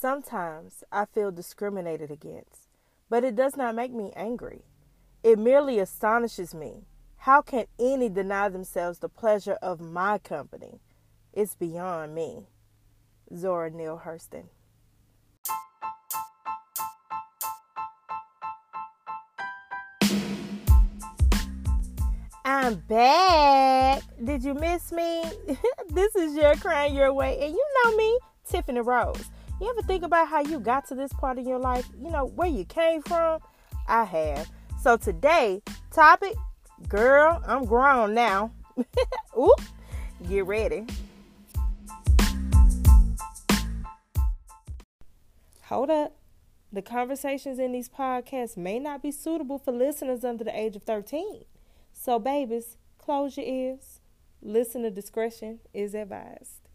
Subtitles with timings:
[0.00, 2.70] Sometimes I feel discriminated against,
[3.10, 4.62] but it does not make me angry.
[5.22, 6.86] It merely astonishes me.
[7.18, 10.80] How can any deny themselves the pleasure of my company?
[11.34, 12.46] It's beyond me.
[13.36, 14.44] Zora Neale Hurston.
[22.42, 24.02] I'm back.
[24.24, 25.24] Did you miss me?
[25.90, 29.26] this is your krown your way, and you know me, Tiffany Rose.
[29.60, 31.86] You ever think about how you got to this part in your life?
[32.02, 33.40] You know, where you came from?
[33.86, 34.50] I have.
[34.82, 35.60] So today,
[35.92, 36.34] topic,
[36.88, 38.52] girl, I'm grown now.
[39.38, 39.60] Oop,
[40.26, 40.86] get ready.
[45.64, 46.16] Hold up.
[46.72, 50.84] The conversations in these podcasts may not be suitable for listeners under the age of
[50.84, 51.44] 13.
[51.92, 54.00] So, babies, close your ears.
[54.40, 56.69] Listener discretion is advised.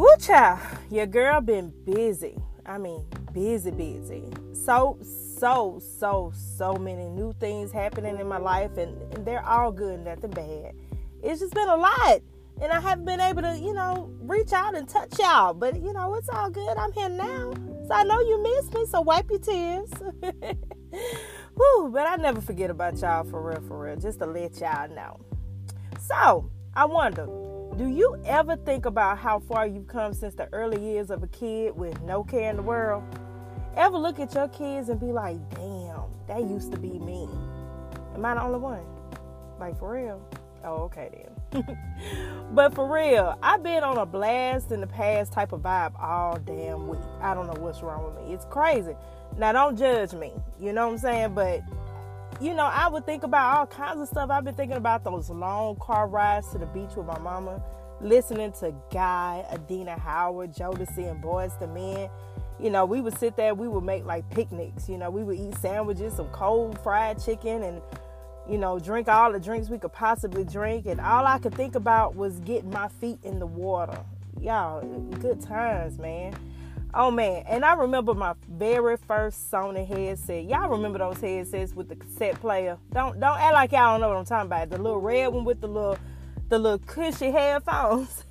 [0.00, 2.34] Woo child, your girl been busy.
[2.64, 4.24] I mean, busy, busy.
[4.54, 4.98] So,
[5.38, 10.00] so, so, so many new things happening in my life, and, and they're all good,
[10.00, 10.72] nothing bad.
[11.22, 12.22] It's just been a lot
[12.62, 15.52] and I haven't been able to, you know, reach out and touch y'all.
[15.52, 16.78] But you know, it's all good.
[16.78, 17.52] I'm here now,
[17.86, 18.86] so I know you miss me.
[18.86, 19.90] So wipe your tears.
[21.56, 23.96] Whew, but I never forget about y'all for real, for real.
[23.96, 25.20] Just to let y'all know.
[26.00, 27.26] So I wonder,
[27.76, 31.28] do you ever think about how far you've come since the early years of a
[31.28, 33.02] kid with no care in the world?
[33.76, 37.28] Ever look at your kids and be like, damn, that used to be me?
[38.14, 38.84] Am I the only one?
[39.58, 40.20] Like for real?
[40.64, 41.10] Oh, okay
[41.52, 41.78] then.
[42.52, 46.38] but for real, I've been on a blast in the past type of vibe all
[46.38, 47.00] damn week.
[47.20, 48.34] I don't know what's wrong with me.
[48.34, 48.94] It's crazy.
[49.38, 50.32] Now, don't judge me.
[50.58, 51.34] You know what I'm saying?
[51.34, 51.62] But,
[52.40, 54.30] you know, I would think about all kinds of stuff.
[54.30, 57.62] I've been thinking about those long car rides to the beach with my mama,
[58.00, 62.10] listening to Guy, Adina Howard, Jodeci, and Boyz II Men.
[62.58, 64.88] You know, we would sit there, we would make like picnics.
[64.88, 67.82] You know, we would eat sandwiches, some cold fried chicken, and
[68.48, 70.86] you know, drink all the drinks we could possibly drink.
[70.86, 74.02] And all I could think about was getting my feet in the water.
[74.40, 74.80] Y'all,
[75.20, 76.34] good times, man.
[76.92, 80.44] Oh man, and I remember my very first Sony headset.
[80.44, 82.78] Y'all remember those headsets with the cassette player?
[82.92, 84.70] Don't don't act like y'all don't know what I'm talking about.
[84.70, 85.98] The little red one with the little
[86.48, 88.24] the little cushy headphones.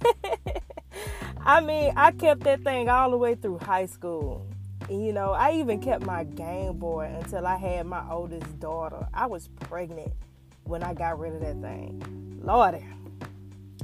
[1.46, 4.46] I mean, I kept that thing all the way through high school.
[4.90, 9.08] You know, I even kept my Game Boy until I had my oldest daughter.
[9.14, 10.12] I was pregnant
[10.66, 12.42] when I got rid of that thing.
[12.44, 12.86] Lordy.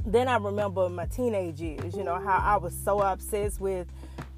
[0.04, 3.88] Then I remember my teenage years, you know, how I was so obsessed with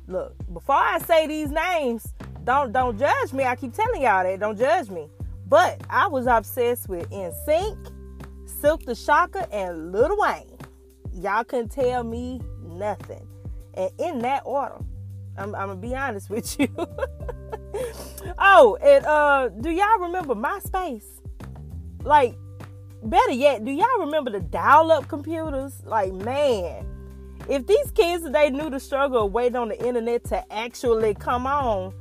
[0.08, 2.12] look, before I say these names,
[2.44, 3.44] don't don't judge me.
[3.44, 4.40] I keep telling y'all that.
[4.40, 5.08] Don't judge me.
[5.46, 7.92] But I was obsessed with NSYNC,
[8.46, 10.58] Silkk the Shocker, and Lil Wayne.
[11.12, 13.26] Y'all couldn't tell me nothing.
[13.74, 14.78] And in that order.
[15.36, 16.68] I'm, I'm gonna be honest with you.
[18.38, 21.04] oh, and uh, do y'all remember MySpace?
[22.02, 22.34] Like,
[23.02, 25.80] better yet, do y'all remember the dial-up computers?
[25.84, 26.87] Like, man,
[27.48, 31.46] if these kids today knew the struggle of waiting on the internet to actually come
[31.46, 31.92] on!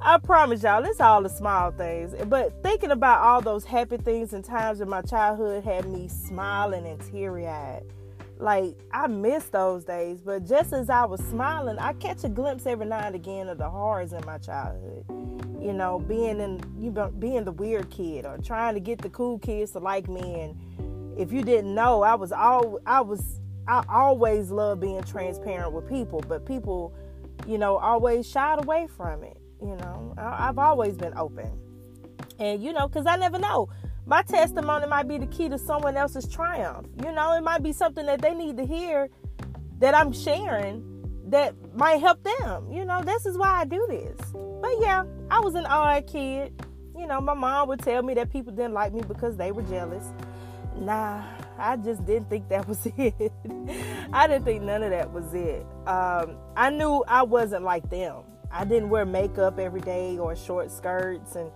[0.02, 2.14] I promise y'all, it's all the small things.
[2.28, 6.86] But thinking about all those happy things and times in my childhood had me smiling
[6.86, 7.84] and teary eyed
[8.40, 12.66] like I miss those days, but just as I was smiling, I catch a glimpse
[12.66, 15.06] every now and again of the horrors in my childhood.
[15.60, 19.10] You know, being in you know, being the weird kid or trying to get the
[19.10, 20.42] cool kids to like me.
[20.42, 20.56] And
[21.18, 25.90] if you didn't know, I was all I was I always loved being transparent with
[25.90, 26.94] people, but people,
[27.46, 29.38] you know, always shied away from it.
[29.62, 31.52] You know, I, I've always been open,
[32.40, 33.70] and you know, because I never know
[34.08, 36.88] my testimony might be the key to someone else's triumph.
[37.04, 39.10] You know, it might be something that they need to hear
[39.80, 40.82] that I'm sharing
[41.28, 42.72] that might help them.
[42.72, 44.18] You know, this is why I do this.
[44.62, 46.54] But yeah, I was an odd kid.
[46.98, 49.64] You know, my mom would tell me that people didn't like me because they were
[49.64, 50.06] jealous.
[50.79, 51.24] Nah,
[51.57, 53.31] I just didn't think that was it.
[54.13, 55.65] I didn't think none of that was it.
[55.88, 58.24] Um, I knew I wasn't like them.
[58.51, 61.51] I didn't wear makeup every day or short skirts and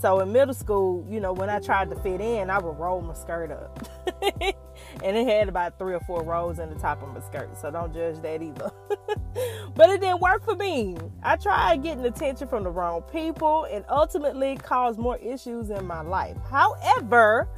[0.00, 3.00] so in middle school, you know, when I tried to fit in, I would roll
[3.00, 3.88] my skirt up.
[4.32, 7.56] and it had about three or four rolls in the top of my skirt.
[7.56, 8.70] So don't judge that either.
[9.74, 10.96] but it didn't work for me.
[11.22, 16.02] I tried getting attention from the wrong people and ultimately caused more issues in my
[16.02, 16.36] life.
[16.50, 17.48] However,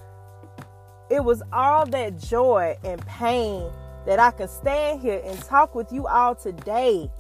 [1.10, 3.70] it was all that joy and pain
[4.06, 7.10] that I can stand here and talk with you all today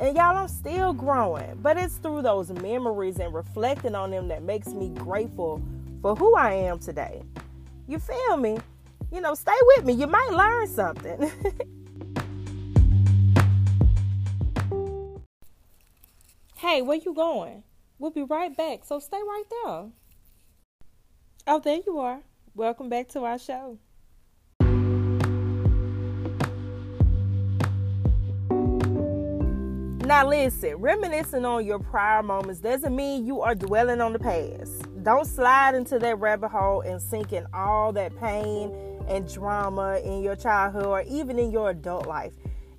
[0.00, 4.42] and y'all, I'm still growing, but it's through those memories and reflecting on them that
[4.42, 5.62] makes me grateful
[6.02, 7.22] for who I am today.
[7.86, 8.58] You feel me?
[9.12, 9.92] You know, stay with me.
[9.92, 11.30] You might learn something.
[16.56, 17.62] hey, where you going?
[18.00, 19.84] We'll be right back, so stay right there.
[21.46, 22.18] Oh, there you are.
[22.56, 23.80] Welcome back to our show.
[30.06, 34.86] Now, listen, reminiscing on your prior moments doesn't mean you are dwelling on the past.
[35.02, 38.72] Don't slide into that rabbit hole and sink in all that pain
[39.08, 42.34] and drama in your childhood or even in your adult life.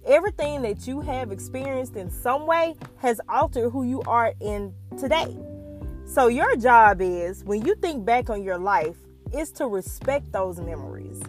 [0.05, 5.35] Everything that you have experienced in some way has altered who you are in today.
[6.05, 8.95] So, your job is when you think back on your life,
[9.33, 11.21] is to respect those memories,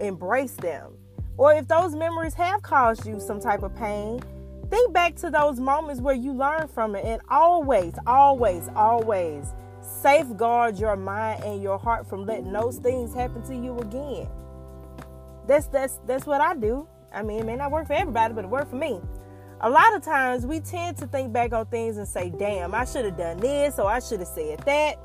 [0.00, 0.92] embrace them.
[1.36, 4.22] Or if those memories have caused you some type of pain,
[4.70, 9.52] think back to those moments where you learned from it and always, always, always
[9.82, 14.28] safeguard your mind and your heart from letting those things happen to you again.
[15.46, 16.86] That's that's that's what I do.
[17.12, 19.00] I mean, it may not work for everybody, but it worked for me.
[19.60, 22.84] A lot of times we tend to think back on things and say, damn, I
[22.84, 24.96] should have done this or I should have said that.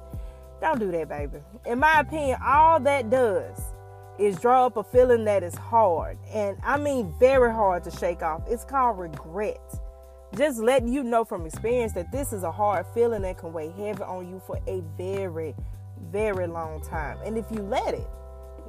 [0.61, 1.37] Don't do that, baby.
[1.65, 3.61] In my opinion, all that does
[4.17, 6.17] is draw up a feeling that is hard.
[6.33, 8.41] And I mean very hard to shake off.
[8.47, 9.61] It's called regret.
[10.35, 13.69] Just letting you know from experience that this is a hard feeling that can weigh
[13.69, 15.55] heavy on you for a very,
[16.11, 17.17] very long time.
[17.23, 18.07] And if you let it,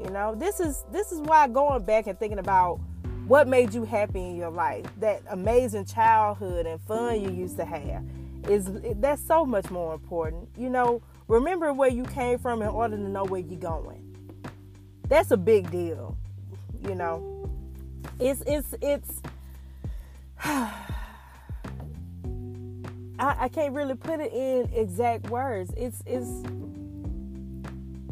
[0.03, 2.79] you know, this is this is why going back and thinking about
[3.27, 7.65] what made you happy in your life, that amazing childhood and fun you used to
[7.65, 8.05] have,
[8.49, 8.71] is
[9.01, 10.49] that's so much more important.
[10.57, 14.05] You know, remember where you came from in order to know where you're going.
[15.09, 16.17] That's a big deal.
[16.83, 17.51] You know,
[18.19, 19.23] it's it's it's.
[23.21, 25.73] I, I can't really put it in exact words.
[25.77, 26.31] It's it's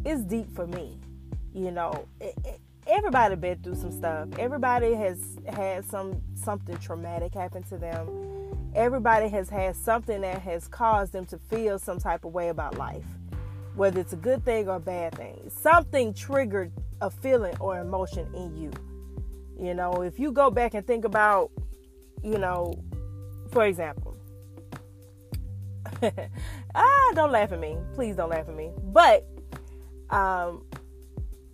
[0.05, 0.99] it's deep for me.
[1.55, 2.07] You know,
[2.87, 4.29] everybody been through some stuff.
[4.39, 8.36] Everybody has had some something traumatic happen to them.
[8.77, 12.77] Everybody has had something that has caused them to feel some type of way about
[12.77, 13.07] life,
[13.75, 15.49] whether it's a good thing or a bad thing.
[15.49, 16.71] Something triggered
[17.01, 18.71] a feeling or emotion in you.
[19.59, 21.51] You know, if you go back and think about,
[22.23, 22.75] you know,
[23.51, 24.15] for example,
[26.75, 27.79] ah, don't laugh at me.
[27.95, 28.73] Please don't laugh at me.
[28.83, 29.27] But
[30.11, 30.65] um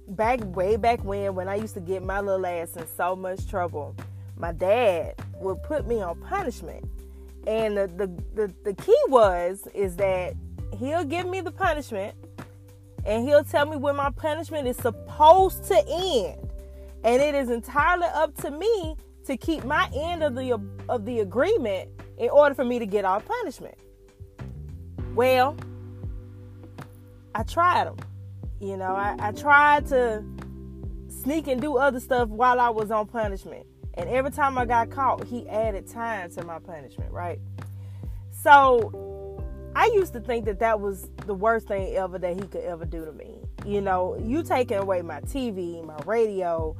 [0.08, 3.48] back way back when when I used to get my little ass in so much
[3.48, 3.94] trouble,
[4.36, 6.84] my dad would put me on punishment.
[7.46, 10.34] And the the, the, the key was is that
[10.78, 12.14] he'll give me the punishment
[13.04, 16.38] and he'll tell me when my punishment is supposed to end.
[17.04, 18.96] And it is entirely up to me
[19.26, 23.04] to keep my end of the of the agreement in order for me to get
[23.04, 23.76] off punishment.
[25.14, 25.56] Well,
[27.34, 27.96] I tried them.
[28.60, 30.24] You know, I, I tried to
[31.08, 33.66] sneak and do other stuff while I was on punishment.
[33.94, 37.38] And every time I got caught, he added time to my punishment, right?
[38.30, 39.42] So
[39.76, 42.84] I used to think that that was the worst thing ever that he could ever
[42.84, 43.38] do to me.
[43.66, 46.76] You know, you taking away my TV, my radio.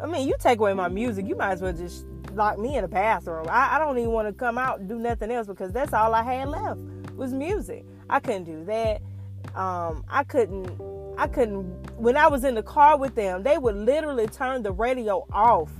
[0.00, 2.84] I mean, you take away my music, you might as well just lock me in
[2.84, 3.46] a bathroom.
[3.48, 6.14] I, I don't even want to come out and do nothing else because that's all
[6.14, 6.80] I had left
[7.16, 7.84] was music.
[8.08, 9.02] I couldn't do that.
[9.54, 10.70] Um, I couldn't.
[11.18, 11.64] I couldn't.
[11.98, 15.70] When I was in the car with them, they would literally turn the radio off,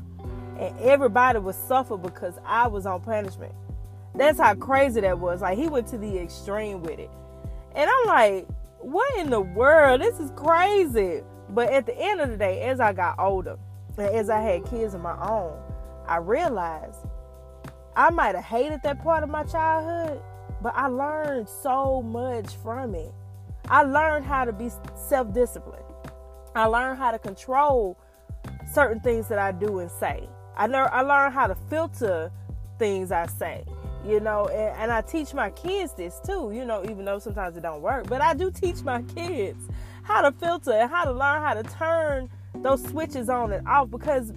[0.59, 3.53] and everybody would suffer because I was on punishment.
[4.15, 5.41] That's how crazy that was.
[5.41, 7.11] Like he went to the extreme with it,
[7.75, 8.47] and I'm like,
[8.81, 10.00] what in the world?
[10.00, 11.23] This is crazy.
[11.50, 13.59] But at the end of the day, as I got older,
[13.97, 15.59] and as I had kids of my own,
[16.07, 16.99] I realized
[17.97, 20.21] I might have hated that part of my childhood,
[20.62, 23.12] but I learned so much from it.
[23.69, 25.85] I learned how to be self disciplined.
[26.55, 27.99] I learned how to control
[28.73, 30.29] certain things that I do and say.
[30.59, 32.31] I learned I learned how to filter
[32.79, 33.65] things I say.
[34.05, 37.57] You know, and, and I teach my kids this too, you know, even though sometimes
[37.57, 38.07] it don't work.
[38.09, 39.69] But I do teach my kids
[40.03, 43.91] how to filter and how to learn how to turn those switches on and off
[43.91, 44.33] because,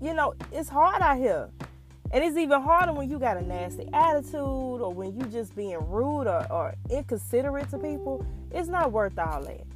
[0.00, 1.48] you know, it's hard out here.
[2.10, 4.34] And it's even harder when you got a nasty attitude
[4.80, 8.24] or when you just being rude or, or inconsiderate to people.
[8.52, 9.66] It's not worth all that.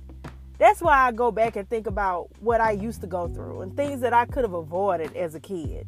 [0.58, 3.76] That's why I go back and think about what I used to go through and
[3.76, 5.86] things that I could have avoided as a kid.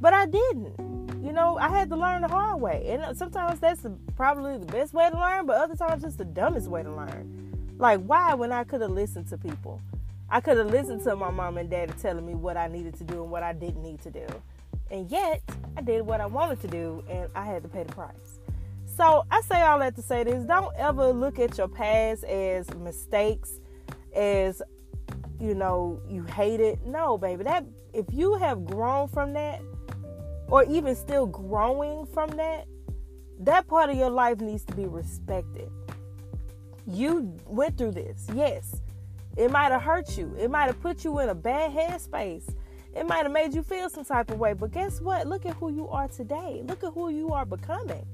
[0.00, 1.22] But I didn't.
[1.24, 2.84] You know, I had to learn the hard way.
[2.88, 3.84] And sometimes that's
[4.16, 7.74] probably the best way to learn, but other times it's the dumbest way to learn.
[7.78, 9.80] Like, why when I could have listened to people?
[10.30, 13.04] I could have listened to my mom and dad telling me what I needed to
[13.04, 14.26] do and what I didn't need to do.
[14.90, 15.42] And yet,
[15.76, 18.40] I did what I wanted to do and I had to pay the price.
[18.96, 22.72] So I say all that to say this don't ever look at your past as
[22.74, 23.60] mistakes,
[24.14, 24.62] as
[25.40, 26.84] you know, you hate it.
[26.86, 27.44] No, baby.
[27.44, 29.60] That if you have grown from that
[30.48, 32.66] or even still growing from that,
[33.40, 35.70] that part of your life needs to be respected.
[36.86, 38.26] You went through this.
[38.34, 38.80] Yes.
[39.36, 40.34] It might have hurt you.
[40.38, 42.54] It might have put you in a bad headspace.
[42.94, 44.52] It might have made you feel some type of way.
[44.52, 45.26] But guess what?
[45.26, 46.62] Look at who you are today.
[46.66, 48.06] Look at who you are becoming.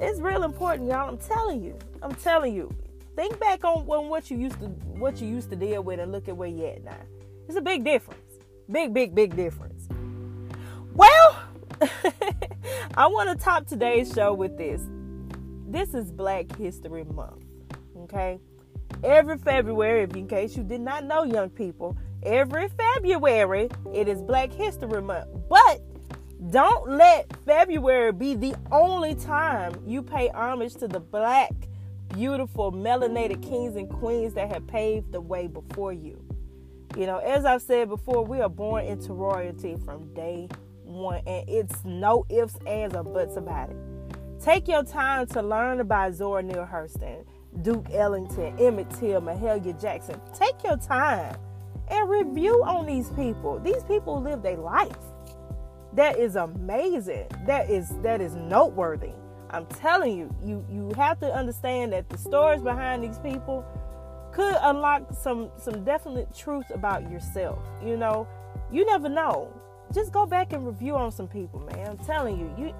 [0.00, 1.08] It's real important, y'all.
[1.08, 1.78] I'm telling you.
[2.02, 2.74] I'm telling you.
[3.16, 6.28] Think back on, what you used to what you used to deal with and look
[6.28, 6.96] at where you're at now.
[7.48, 8.20] It's a big difference.
[8.70, 9.88] Big, big, big difference.
[10.94, 11.42] Well,
[12.96, 14.82] I want to top today's show with this.
[15.68, 17.44] This is Black History Month.
[17.98, 18.38] Okay?
[19.02, 24.22] Every February, if in case you did not know, young people, every February it is
[24.22, 25.28] Black History Month.
[25.48, 25.82] But
[26.50, 31.52] don't let February be the only time you pay homage to the black,
[32.14, 36.22] beautiful, melanated kings and queens that have paved the way before you.
[36.96, 40.48] You know, as I've said before, we are born into royalty from day
[40.84, 43.76] one, and it's no ifs, ands, or buts about it.
[44.40, 47.24] Take your time to learn about Zora Neale Hurston,
[47.62, 50.20] Duke Ellington, Emmett Till, Mahalia Jackson.
[50.34, 51.36] Take your time
[51.88, 53.58] and review on these people.
[53.58, 54.96] These people live their life
[55.94, 57.26] that is amazing.
[57.46, 59.12] That is that is noteworthy.
[59.54, 63.64] I'm telling you, you you have to understand that the stories behind these people
[64.32, 67.58] could unlock some some definite truth about yourself.
[67.84, 68.26] You know,
[68.72, 69.52] you never know.
[69.94, 71.86] Just go back and review on some people, man.
[71.86, 72.74] I'm telling you, you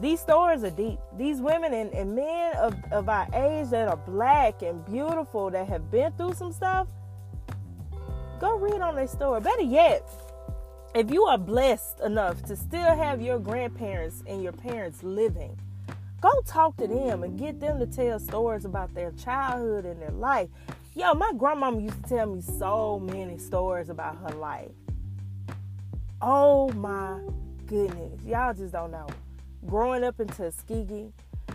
[0.00, 0.98] these stories are deep.
[1.16, 5.68] These women and, and men of, of our age that are black and beautiful that
[5.68, 6.86] have been through some stuff,
[8.40, 9.40] go read on their story.
[9.40, 10.06] Better yet,
[10.94, 15.56] if you are blessed enough to still have your grandparents and your parents living,
[16.20, 20.10] go talk to them and get them to tell stories about their childhood and their
[20.10, 20.48] life.
[20.94, 24.70] Yo, my grandmama used to tell me so many stories about her life.
[26.20, 27.18] Oh my
[27.66, 28.22] goodness.
[28.26, 29.06] Y'all just don't know.
[29.66, 31.12] Growing up in Tuskegee,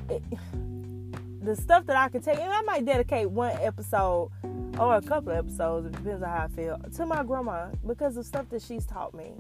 [0.10, 0.24] it,
[1.44, 4.32] the stuff that I can tell you, I might dedicate one episode
[4.80, 8.26] or a couple episodes, it depends on how I feel, to my grandma because of
[8.26, 9.34] stuff that she's taught me.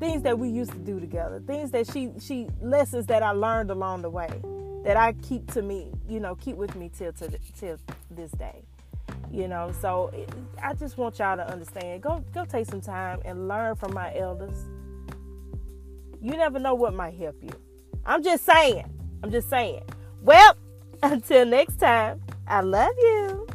[0.00, 3.70] Things that we used to do together, things that she she lessons that I learned
[3.70, 4.40] along the way
[4.84, 7.78] that I keep to me, you know, keep with me till to till
[8.10, 8.64] this day.
[9.30, 10.28] You know, so it,
[10.62, 12.02] I just want y'all to understand.
[12.02, 14.56] Go go take some time and learn from my elders.
[16.20, 17.50] You never know what might help you.
[18.04, 18.84] I'm just saying.
[19.22, 19.82] I'm just saying.
[20.20, 20.56] Well,
[21.02, 23.46] until next time, I love you.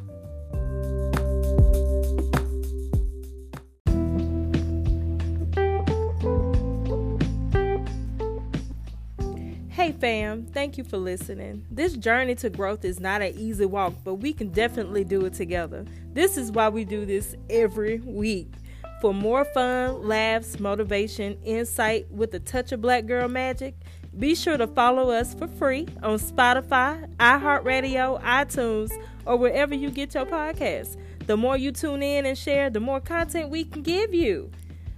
[9.88, 11.66] Hey fam, thank you for listening.
[11.72, 15.34] This journey to growth is not an easy walk, but we can definitely do it
[15.34, 15.86] together.
[16.12, 18.52] This is why we do this every week.
[19.00, 23.76] For more fun, laughs, motivation, insight with a touch of black girl magic,
[24.20, 28.92] be sure to follow us for free on Spotify, iHeartRadio, iTunes,
[29.26, 30.98] or wherever you get your podcasts.
[31.28, 34.52] The more you tune in and share, the more content we can give you.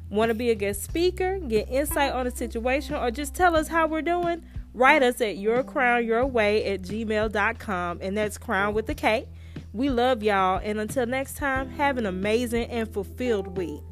[0.09, 3.67] Want to be a guest speaker, get insight on a situation, or just tell us
[3.67, 4.43] how we're doing?
[4.79, 9.27] Write us at yourkrownyourway at gmail.com, and that's crown with a K.
[9.73, 13.83] We love y'all, and until next time, have an amazing and fulfilled week.